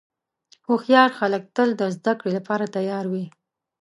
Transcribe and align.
هوښیار 0.67 1.09
خلک 1.19 1.43
تل 1.55 1.69
د 1.75 1.81
زدهکړې 1.95 2.31
لپاره 2.37 2.71
تیار 2.75 3.05
وي. 3.11 3.25